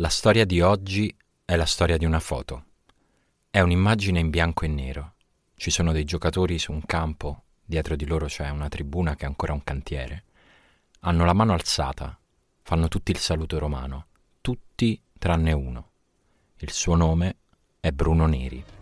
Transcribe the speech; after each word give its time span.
La 0.00 0.08
storia 0.08 0.46
di 0.46 0.62
oggi 0.62 1.14
è 1.44 1.56
la 1.56 1.66
storia 1.66 1.98
di 1.98 2.06
una 2.06 2.20
foto. 2.20 2.64
È 3.50 3.60
un'immagine 3.60 4.18
in 4.18 4.30
bianco 4.30 4.64
e 4.64 4.68
nero. 4.68 5.12
Ci 5.54 5.70
sono 5.70 5.92
dei 5.92 6.04
giocatori 6.04 6.58
su 6.58 6.72
un 6.72 6.86
campo, 6.86 7.42
dietro 7.62 7.96
di 7.96 8.06
loro 8.06 8.24
c'è 8.24 8.48
una 8.48 8.68
tribuna 8.68 9.14
che 9.14 9.24
è 9.24 9.28
ancora 9.28 9.52
un 9.52 9.62
cantiere. 9.62 10.24
Hanno 11.00 11.26
la 11.26 11.34
mano 11.34 11.52
alzata, 11.52 12.18
fanno 12.62 12.88
tutti 12.88 13.10
il 13.10 13.18
saluto 13.18 13.58
romano, 13.58 14.06
tutti 14.40 14.98
tranne 15.18 15.52
uno. 15.52 15.90
Il 16.60 16.70
suo 16.70 16.94
nome 16.94 17.36
è 17.78 17.90
Bruno 17.90 18.24
Neri. 18.24 18.79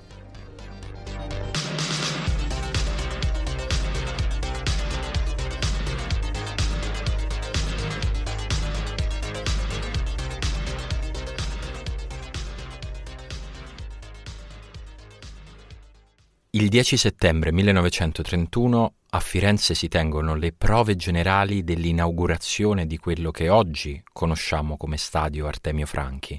Il 16.58 16.70
10 16.70 16.96
settembre 16.96 17.52
1931 17.52 18.94
a 19.10 19.20
Firenze 19.20 19.76
si 19.76 19.86
tengono 19.86 20.34
le 20.34 20.50
prove 20.50 20.96
generali 20.96 21.62
dell'inaugurazione 21.62 22.84
di 22.84 22.98
quello 22.98 23.30
che 23.30 23.48
oggi 23.48 24.02
conosciamo 24.12 24.76
come 24.76 24.96
Stadio 24.96 25.46
Artemio 25.46 25.86
Franchi, 25.86 26.38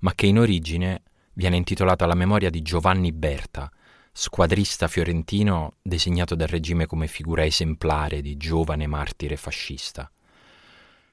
ma 0.00 0.14
che 0.14 0.26
in 0.26 0.38
origine 0.38 1.00
viene 1.32 1.56
intitolato 1.56 2.04
alla 2.04 2.12
memoria 2.12 2.50
di 2.50 2.60
Giovanni 2.60 3.10
Berta, 3.12 3.72
squadrista 4.12 4.86
fiorentino 4.86 5.76
designato 5.80 6.34
dal 6.34 6.48
regime 6.48 6.84
come 6.84 7.06
figura 7.06 7.42
esemplare 7.42 8.20
di 8.20 8.36
giovane 8.36 8.86
martire 8.86 9.38
fascista. 9.38 10.12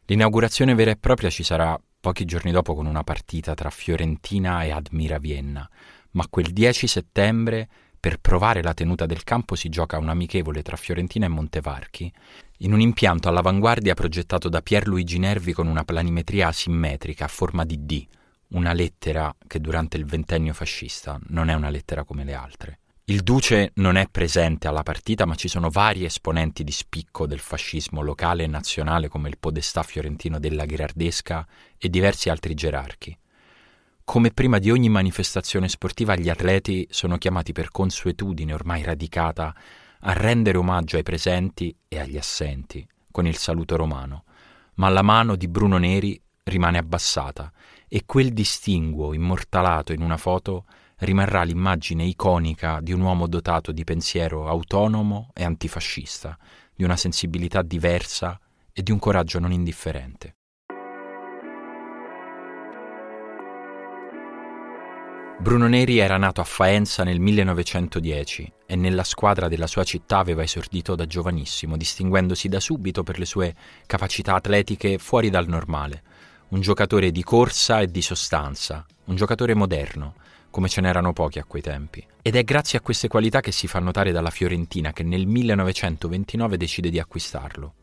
L'inaugurazione 0.07 0.75
vera 0.75 0.91
e 0.91 0.97
propria 0.97 1.29
ci 1.29 1.43
sarà 1.43 1.81
pochi 2.01 2.25
giorni 2.25 2.51
dopo 2.51 2.75
con 2.75 2.85
una 2.85 3.05
partita 3.05 3.53
tra 3.53 3.69
Fiorentina 3.69 4.61
e 4.65 4.71
Admira 4.71 5.19
Vienna, 5.19 5.65
ma 6.11 6.27
quel 6.27 6.51
10 6.51 6.87
settembre 6.87 7.69
per 8.01 8.19
provare 8.19 8.63
la 8.63 8.73
tenuta 8.73 9.05
del 9.05 9.23
campo 9.23 9.53
si 9.53 9.69
gioca 9.69 9.99
un 9.99 10.09
amichevole 10.09 10.63
tra 10.63 10.75
Fiorentina 10.75 11.27
e 11.27 11.29
Montevarchi, 11.29 12.11
in 12.57 12.73
un 12.73 12.81
impianto 12.81 13.29
all'avanguardia 13.29 13.93
progettato 13.93 14.49
da 14.49 14.63
Pierluigi 14.63 15.19
Nervi 15.19 15.53
con 15.53 15.67
una 15.67 15.83
planimetria 15.83 16.47
asimmetrica 16.47 17.25
a 17.25 17.27
forma 17.27 17.63
di 17.63 17.85
D, 17.85 18.07
una 18.49 18.73
lettera 18.73 19.31
che 19.45 19.61
durante 19.61 19.97
il 19.97 20.05
ventennio 20.05 20.51
fascista 20.53 21.19
non 21.27 21.49
è 21.49 21.53
una 21.53 21.69
lettera 21.69 22.03
come 22.03 22.23
le 22.23 22.33
altre. 22.33 22.79
Il 23.05 23.21
duce 23.21 23.71
non 23.75 23.97
è 23.97 24.07
presente 24.09 24.67
alla 24.67 24.83
partita, 24.83 25.27
ma 25.27 25.35
ci 25.35 25.47
sono 25.47 25.69
vari 25.69 26.03
esponenti 26.03 26.63
di 26.63 26.71
spicco 26.71 27.27
del 27.27 27.39
fascismo 27.39 28.01
locale 28.01 28.45
e 28.45 28.47
nazionale 28.47 29.09
come 29.09 29.29
il 29.29 29.37
podestà 29.37 29.83
fiorentino 29.83 30.39
della 30.39 30.65
Gherardesca 30.65 31.45
e 31.77 31.87
diversi 31.87 32.29
altri 32.29 32.55
gerarchi. 32.55 33.15
Come 34.11 34.31
prima 34.31 34.59
di 34.59 34.69
ogni 34.69 34.89
manifestazione 34.89 35.69
sportiva, 35.69 36.17
gli 36.17 36.27
atleti 36.27 36.85
sono 36.91 37.17
chiamati 37.17 37.53
per 37.53 37.71
consuetudine 37.71 38.51
ormai 38.51 38.83
radicata 38.83 39.55
a 40.01 40.11
rendere 40.11 40.57
omaggio 40.57 40.97
ai 40.97 41.03
presenti 41.03 41.73
e 41.87 41.97
agli 41.97 42.17
assenti 42.17 42.85
con 43.09 43.25
il 43.25 43.37
saluto 43.37 43.77
romano, 43.77 44.25
ma 44.75 44.89
la 44.89 45.01
mano 45.01 45.37
di 45.37 45.47
Bruno 45.47 45.77
Neri 45.77 46.21
rimane 46.43 46.77
abbassata 46.77 47.53
e 47.87 48.03
quel 48.05 48.33
distinguo 48.33 49.13
immortalato 49.13 49.93
in 49.93 50.01
una 50.01 50.17
foto 50.17 50.65
rimarrà 50.97 51.43
l'immagine 51.43 52.03
iconica 52.03 52.81
di 52.81 52.91
un 52.91 52.99
uomo 52.99 53.27
dotato 53.27 53.71
di 53.71 53.85
pensiero 53.85 54.49
autonomo 54.49 55.29
e 55.33 55.45
antifascista, 55.45 56.37
di 56.75 56.83
una 56.83 56.97
sensibilità 56.97 57.61
diversa 57.61 58.37
e 58.73 58.83
di 58.83 58.91
un 58.91 58.99
coraggio 58.99 59.39
non 59.39 59.53
indifferente. 59.53 60.35
Bruno 65.41 65.67
Neri 65.67 65.97
era 65.97 66.17
nato 66.17 66.39
a 66.39 66.43
Faenza 66.43 67.03
nel 67.03 67.19
1910 67.19 68.53
e 68.67 68.75
nella 68.75 69.03
squadra 69.03 69.47
della 69.47 69.65
sua 69.65 69.83
città 69.83 70.19
aveva 70.19 70.43
esordito 70.43 70.93
da 70.93 71.07
giovanissimo, 71.07 71.77
distinguendosi 71.77 72.47
da 72.47 72.59
subito 72.59 73.01
per 73.01 73.17
le 73.17 73.25
sue 73.25 73.55
capacità 73.87 74.35
atletiche 74.35 74.99
fuori 74.99 75.31
dal 75.31 75.47
normale. 75.47 76.03
Un 76.49 76.61
giocatore 76.61 77.09
di 77.09 77.23
corsa 77.23 77.81
e 77.81 77.87
di 77.87 78.03
sostanza, 78.03 78.85
un 79.05 79.15
giocatore 79.15 79.55
moderno, 79.55 80.13
come 80.51 80.69
ce 80.69 80.79
n'erano 80.79 81.11
pochi 81.11 81.39
a 81.39 81.45
quei 81.45 81.63
tempi. 81.63 82.05
Ed 82.21 82.35
è 82.35 82.43
grazie 82.43 82.77
a 82.77 82.81
queste 82.81 83.07
qualità 83.07 83.39
che 83.39 83.51
si 83.51 83.65
fa 83.65 83.79
notare 83.79 84.11
dalla 84.11 84.29
Fiorentina 84.29 84.93
che 84.93 85.01
nel 85.01 85.25
1929 85.25 86.55
decide 86.55 86.91
di 86.91 86.99
acquistarlo. 86.99 87.73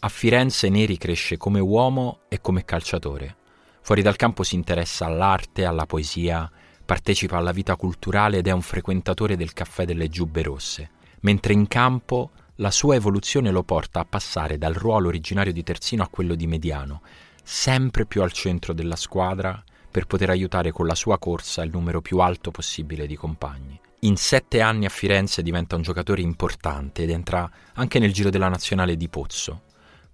A 0.00 0.08
Firenze 0.08 0.68
Neri 0.70 0.98
cresce 0.98 1.36
come 1.36 1.60
uomo 1.60 2.22
e 2.28 2.40
come 2.40 2.64
calciatore. 2.64 3.36
Fuori 3.80 4.02
dal 4.02 4.16
campo 4.16 4.42
si 4.42 4.56
interessa 4.56 5.06
all'arte, 5.06 5.66
alla 5.66 5.86
poesia, 5.86 6.50
partecipa 6.84 7.36
alla 7.36 7.52
vita 7.52 7.76
culturale 7.76 8.38
ed 8.38 8.46
è 8.46 8.52
un 8.52 8.62
frequentatore 8.62 9.36
del 9.36 9.52
caffè 9.52 9.84
delle 9.84 10.08
giubbe 10.08 10.42
rosse, 10.42 10.90
mentre 11.20 11.52
in 11.52 11.66
campo 11.66 12.30
la 12.56 12.70
sua 12.70 12.94
evoluzione 12.94 13.50
lo 13.50 13.62
porta 13.62 14.00
a 14.00 14.04
passare 14.04 14.58
dal 14.58 14.74
ruolo 14.74 15.08
originario 15.08 15.52
di 15.52 15.62
terzino 15.62 16.02
a 16.02 16.08
quello 16.08 16.34
di 16.34 16.46
mediano, 16.46 17.02
sempre 17.42 18.06
più 18.06 18.22
al 18.22 18.32
centro 18.32 18.72
della 18.72 18.96
squadra 18.96 19.62
per 19.90 20.06
poter 20.06 20.30
aiutare 20.30 20.72
con 20.72 20.86
la 20.86 20.94
sua 20.94 21.18
corsa 21.18 21.62
il 21.62 21.70
numero 21.72 22.00
più 22.00 22.18
alto 22.18 22.50
possibile 22.50 23.06
di 23.06 23.16
compagni. 23.16 23.78
In 24.00 24.16
sette 24.16 24.60
anni 24.60 24.84
a 24.84 24.90
Firenze 24.90 25.42
diventa 25.42 25.76
un 25.76 25.82
giocatore 25.82 26.20
importante 26.20 27.02
ed 27.02 27.10
entra 27.10 27.50
anche 27.74 27.98
nel 27.98 28.12
giro 28.12 28.28
della 28.28 28.48
nazionale 28.48 28.96
di 28.96 29.08
Pozzo. 29.08 29.62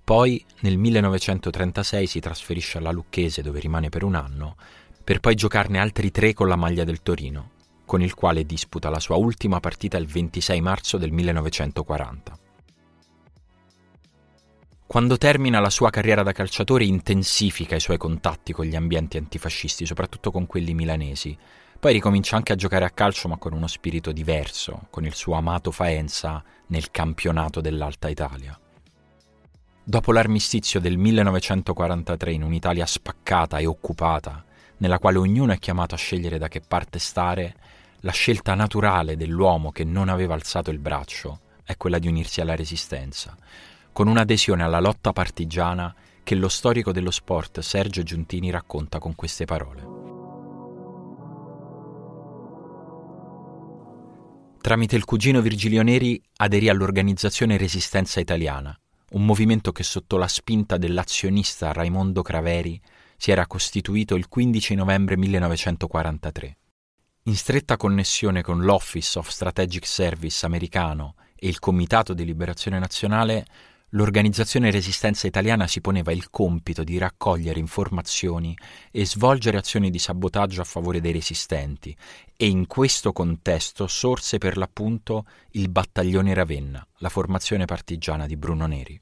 Poi 0.05 0.45
nel 0.61 0.77
1936 0.77 2.07
si 2.07 2.21
trasferisce 2.21 2.79
alla 2.79 2.93
Lucchese 2.93 3.43
dove 3.43 3.59
rimane 3.59 3.89
per 3.89 4.05
un 4.05 4.15
anno 4.15 4.57
per 5.11 5.19
poi 5.19 5.35
giocarne 5.35 5.81
altri 5.81 6.13
tre 6.13 6.33
con 6.35 6.47
la 6.47 6.55
maglia 6.55 6.85
del 6.85 7.03
Torino, 7.03 7.51
con 7.85 8.01
il 8.01 8.15
quale 8.15 8.47
disputa 8.47 8.91
la 8.91 9.01
sua 9.01 9.17
ultima 9.17 9.59
partita 9.59 9.97
il 9.97 10.07
26 10.07 10.61
marzo 10.61 10.99
del 10.99 11.11
1940. 11.11 12.39
Quando 14.87 15.19
termina 15.19 15.59
la 15.59 15.69
sua 15.69 15.91
carriera 15.91 16.23
da 16.23 16.31
calciatore 16.31 16.85
intensifica 16.85 17.75
i 17.75 17.81
suoi 17.81 17.99
contatti 17.99 18.53
con 18.53 18.67
gli 18.67 18.77
ambienti 18.77 19.17
antifascisti, 19.17 19.85
soprattutto 19.85 20.31
con 20.31 20.47
quelli 20.47 20.75
milanesi. 20.75 21.37
Poi 21.81 21.93
ricomincia 21.93 22.37
anche 22.37 22.53
a 22.53 22.57
giocare 22.57 22.85
a 22.85 22.91
calcio 22.91 23.27
ma 23.27 23.37
con 23.37 23.53
uno 23.53 23.67
spirito 23.67 24.13
diverso, 24.13 24.87
con 24.91 25.05
il 25.05 25.15
suo 25.15 25.35
amato 25.35 25.73
Faenza 25.73 26.41
nel 26.69 26.93
campionato 26.93 27.61
dell'Alta 27.61 28.09
Italia. 28.09 28.57
Dopo 29.83 30.13
l'armistizio 30.13 30.79
del 30.79 30.99
1943 30.99 32.33
in 32.33 32.45
un'Italia 32.45 32.87
spaccata 32.87 33.59
e 33.59 33.67
occupata, 33.67 34.45
nella 34.81 34.99
quale 34.99 35.19
ognuno 35.19 35.53
è 35.53 35.59
chiamato 35.59 35.95
a 35.95 35.99
scegliere 35.99 36.39
da 36.39 36.49
che 36.49 36.61
parte 36.61 36.99
stare, 36.99 37.55
la 38.01 38.13
scelta 38.13 38.55
naturale 38.55 39.17
dell'uomo 39.17 39.73
che 39.73 39.85
non 39.85 40.09
aveva 40.09 40.35
alzato 40.35 40.71
il 40.71 40.79
braccio 40.79 41.41
è 41.65 41.77
quella 41.77 41.99
di 41.99 42.09
unirsi 42.09 42.41
alla 42.41 42.57
resistenza, 42.57 43.37
con 43.93 44.09
un'adesione 44.09 44.63
alla 44.63 44.81
lotta 44.81 45.13
partigiana 45.13 45.95
che 46.23 46.35
lo 46.35 46.49
storico 46.49 46.93
dello 46.93 47.11
sport 47.11 47.61
Sergio 47.61 48.03
Giuntini 48.03 48.51
racconta 48.51 48.99
con 48.99 49.15
queste 49.15 49.45
parole. 49.45 49.99
Tramite 54.61 54.97
il 54.97 55.05
cugino 55.05 55.41
Virgilio 55.41 55.83
Neri 55.83 56.21
aderì 56.37 56.69
all'organizzazione 56.69 57.57
Resistenza 57.57 58.21
Italiana, 58.21 58.79
un 59.13 59.25
movimento 59.25 59.73
che 59.73 59.83
sotto 59.83 60.17
la 60.17 60.29
spinta 60.29 60.77
dell'azionista 60.79 61.73
Raimondo 61.73 62.23
Craveri 62.23 62.81
si 63.21 63.31
era 63.31 63.47
costituito 63.47 64.15
il 64.15 64.29
15 64.29 64.75
novembre 64.77 65.15
1943. 65.19 66.57
In 67.25 67.37
stretta 67.37 67.77
connessione 67.77 68.41
con 68.41 68.63
l'Office 68.63 69.19
of 69.19 69.29
Strategic 69.29 69.87
Service 69.87 70.47
americano 70.47 71.17
e 71.37 71.49
il 71.49 71.59
Comitato 71.59 72.15
di 72.15 72.25
Liberazione 72.25 72.79
Nazionale, 72.79 73.45
l'organizzazione 73.91 74.71
Resistenza 74.71 75.27
Italiana 75.27 75.67
si 75.67 75.83
poneva 75.83 76.13
il 76.13 76.31
compito 76.31 76.83
di 76.83 76.97
raccogliere 76.97 77.61
informazioni 77.61 78.57
e 78.91 79.05
svolgere 79.05 79.59
azioni 79.59 79.91
di 79.91 79.99
sabotaggio 79.99 80.63
a 80.63 80.65
favore 80.65 81.03
dei 81.03 81.13
resistenti 81.13 81.95
e 82.35 82.47
in 82.47 82.67
questo 82.67 83.13
contesto 83.13 83.87
sorse 83.87 84.39
per 84.39 84.57
l'appunto 84.57 85.27
il 85.51 85.69
Battaglione 85.69 86.33
Ravenna, 86.33 86.83
la 87.01 87.11
formazione 87.11 87.67
partigiana 87.67 88.27
di 88.27 88.39
Bruno 88.39 88.65
Neri. 88.65 88.99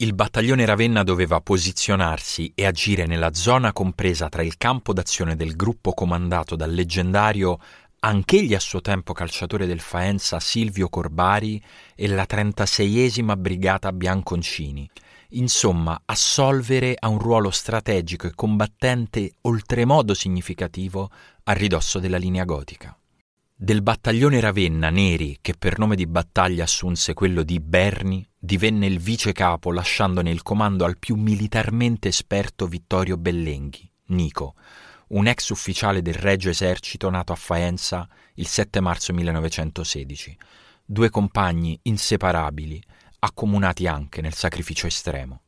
Il 0.00 0.14
battaglione 0.14 0.64
Ravenna 0.64 1.02
doveva 1.02 1.40
posizionarsi 1.40 2.52
e 2.54 2.66
agire 2.66 3.06
nella 3.06 3.34
zona 3.34 3.72
compresa 3.72 4.28
tra 4.28 4.42
il 4.42 4.56
campo 4.56 4.92
d'azione 4.92 5.34
del 5.34 5.56
gruppo 5.56 5.92
comandato 5.92 6.54
dal 6.54 6.72
leggendario 6.72 7.58
anch'egli 7.98 8.54
a 8.54 8.60
suo 8.60 8.80
tempo 8.80 9.12
calciatore 9.12 9.66
del 9.66 9.80
Faenza 9.80 10.38
Silvio 10.38 10.88
Corbari 10.88 11.60
e 11.96 12.06
la 12.06 12.26
36esima 12.28 13.36
Brigata 13.36 13.92
Bianconcini. 13.92 14.88
Insomma, 15.30 16.00
assolvere 16.04 16.94
a 16.96 17.08
un 17.08 17.18
ruolo 17.18 17.50
strategico 17.50 18.28
e 18.28 18.34
combattente 18.36 19.32
oltremodo 19.40 20.14
significativo 20.14 21.10
a 21.42 21.52
ridosso 21.54 21.98
della 21.98 22.18
linea 22.18 22.44
gotica. 22.44 22.96
Del 23.60 23.82
battaglione 23.82 24.38
Ravenna 24.38 24.88
Neri, 24.88 25.38
che 25.40 25.52
per 25.58 25.80
nome 25.80 25.96
di 25.96 26.06
battaglia 26.06 26.62
assunse 26.62 27.12
quello 27.12 27.42
di 27.42 27.58
Berni, 27.58 28.24
divenne 28.38 28.86
il 28.86 29.00
vice 29.00 29.32
capo 29.32 29.72
lasciandone 29.72 30.30
il 30.30 30.42
comando 30.42 30.84
al 30.84 30.96
più 30.96 31.16
militarmente 31.16 32.06
esperto 32.06 32.68
Vittorio 32.68 33.16
Bellenghi, 33.16 33.90
Nico, 34.10 34.54
un 35.08 35.26
ex 35.26 35.48
ufficiale 35.48 36.02
del 36.02 36.14
Regio 36.14 36.50
Esercito 36.50 37.10
nato 37.10 37.32
a 37.32 37.34
Faenza 37.34 38.08
il 38.34 38.46
7 38.46 38.78
marzo 38.78 39.12
1916, 39.12 40.38
due 40.84 41.10
compagni 41.10 41.76
inseparabili, 41.82 42.80
accomunati 43.18 43.88
anche 43.88 44.20
nel 44.20 44.34
sacrificio 44.34 44.86
estremo. 44.86 45.42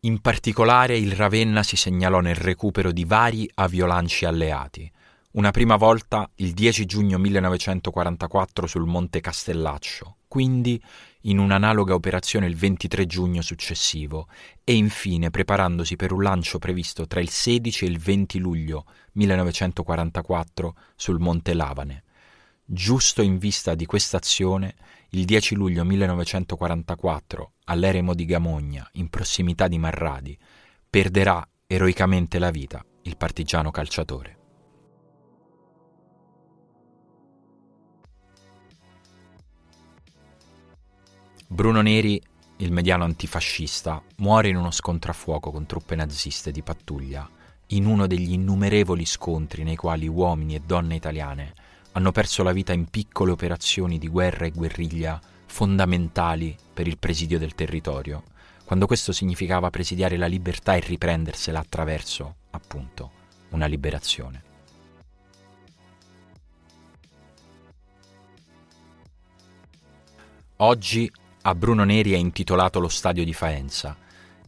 In 0.00 0.20
particolare 0.20 0.98
il 0.98 1.12
Ravenna 1.12 1.62
si 1.62 1.76
segnalò 1.76 2.18
nel 2.18 2.34
recupero 2.34 2.90
di 2.90 3.04
vari 3.04 3.48
aviolanci 3.54 4.24
alleati, 4.24 4.90
una 5.36 5.50
prima 5.50 5.76
volta 5.76 6.30
il 6.36 6.52
10 6.52 6.86
giugno 6.86 7.18
1944 7.18 8.66
sul 8.66 8.86
Monte 8.86 9.20
Castellaccio, 9.20 10.16
quindi 10.28 10.82
in 11.22 11.38
un'analoga 11.38 11.92
operazione 11.92 12.46
il 12.46 12.56
23 12.56 13.04
giugno 13.04 13.42
successivo 13.42 14.28
e 14.64 14.74
infine 14.74 15.28
preparandosi 15.28 15.94
per 15.96 16.12
un 16.12 16.22
lancio 16.22 16.58
previsto 16.58 17.06
tra 17.06 17.20
il 17.20 17.28
16 17.28 17.84
e 17.84 17.88
il 17.88 17.98
20 17.98 18.38
luglio 18.38 18.86
1944 19.12 20.74
sul 20.96 21.20
Monte 21.20 21.52
Lavane. 21.52 22.04
Giusto 22.64 23.20
in 23.20 23.36
vista 23.36 23.74
di 23.74 23.84
questa 23.84 24.16
azione, 24.16 24.74
il 25.10 25.26
10 25.26 25.54
luglio 25.54 25.84
1944, 25.84 27.52
all'eremo 27.64 28.14
di 28.14 28.24
Gamogna, 28.24 28.88
in 28.94 29.10
prossimità 29.10 29.68
di 29.68 29.76
Marradi, 29.76 30.36
perderà 30.88 31.46
eroicamente 31.66 32.38
la 32.38 32.50
vita 32.50 32.82
il 33.02 33.18
partigiano 33.18 33.70
calciatore. 33.70 34.35
Bruno 41.48 41.80
Neri, 41.80 42.20
il 42.56 42.72
mediano 42.72 43.04
antifascista, 43.04 44.02
muore 44.16 44.48
in 44.48 44.56
uno 44.56 44.72
scontro 44.72 45.12
a 45.12 45.14
fuoco 45.14 45.52
con 45.52 45.64
truppe 45.64 45.94
naziste 45.94 46.50
di 46.50 46.60
pattuglia, 46.60 47.28
in 47.68 47.86
uno 47.86 48.08
degli 48.08 48.32
innumerevoli 48.32 49.06
scontri 49.06 49.62
nei 49.62 49.76
quali 49.76 50.08
uomini 50.08 50.56
e 50.56 50.60
donne 50.60 50.96
italiane 50.96 51.54
hanno 51.92 52.10
perso 52.10 52.42
la 52.42 52.52
vita 52.52 52.72
in 52.72 52.86
piccole 52.86 53.30
operazioni 53.30 53.98
di 53.98 54.08
guerra 54.08 54.44
e 54.44 54.50
guerriglia 54.50 55.20
fondamentali 55.46 56.54
per 56.74 56.88
il 56.88 56.98
presidio 56.98 57.38
del 57.38 57.54
territorio, 57.54 58.24
quando 58.64 58.86
questo 58.86 59.12
significava 59.12 59.70
presidiare 59.70 60.16
la 60.16 60.26
libertà 60.26 60.74
e 60.74 60.80
riprendersela 60.80 61.60
attraverso, 61.60 62.36
appunto, 62.50 63.12
una 63.50 63.66
liberazione. 63.66 64.42
Oggi 70.56 71.10
a 71.48 71.54
Bruno 71.54 71.84
Neri 71.84 72.12
è 72.12 72.16
intitolato 72.16 72.80
lo 72.80 72.88
stadio 72.88 73.22
di 73.24 73.32
Faenza 73.32 73.96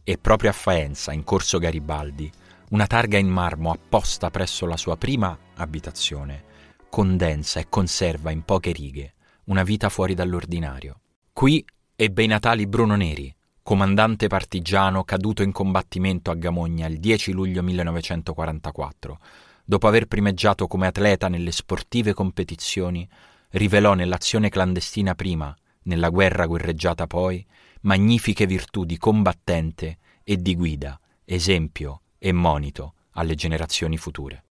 e 0.03 0.17
proprio 0.17 0.49
a 0.49 0.53
Faenza, 0.53 1.13
in 1.13 1.23
corso 1.23 1.57
Garibaldi, 1.57 2.29
una 2.71 2.87
targa 2.87 3.17
in 3.17 3.29
marmo 3.29 3.71
apposta 3.71 4.29
presso 4.29 4.65
la 4.65 4.75
sua 4.75 4.97
prima 4.97 5.37
abitazione 5.55 6.43
condensa 6.89 7.61
e 7.61 7.67
conserva 7.69 8.31
in 8.31 8.43
poche 8.43 8.73
righe 8.73 9.13
una 9.45 9.63
vita 9.63 9.87
fuori 9.87 10.13
dall'ordinario. 10.13 10.99
Qui 11.31 11.65
ebbe 11.95 12.23
i 12.23 12.27
natali 12.27 12.67
Bruno 12.67 12.97
Neri, 12.97 13.33
comandante 13.63 14.27
partigiano 14.27 15.05
caduto 15.05 15.41
in 15.41 15.53
combattimento 15.53 16.31
a 16.31 16.35
Gamogna 16.35 16.87
il 16.87 16.99
10 16.99 17.31
luglio 17.31 17.63
1944. 17.63 19.19
Dopo 19.63 19.87
aver 19.87 20.05
primeggiato 20.07 20.67
come 20.67 20.87
atleta 20.87 21.29
nelle 21.29 21.53
sportive 21.53 22.13
competizioni, 22.13 23.07
rivelò 23.51 23.93
nell'azione 23.93 24.49
clandestina 24.49 25.15
prima 25.15 25.55
nella 25.89 26.09
guerra 26.09 26.45
guerreggiata 26.45 27.07
poi, 27.07 27.43
magnifiche 27.81 28.45
virtù 28.45 28.85
di 28.85 28.97
combattente 28.97 29.97
e 30.23 30.37
di 30.37 30.55
guida, 30.55 30.99
esempio 31.25 32.03
e 32.19 32.31
monito 32.31 32.93
alle 33.13 33.33
generazioni 33.33 33.97
future. 33.97 34.48